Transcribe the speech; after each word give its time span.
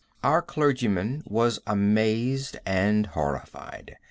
Our 0.23 0.41
clergyman 0.41 1.21
was 1.27 1.59
amazed 1.67 2.57
and 2.65 3.05
horrified. 3.05 3.97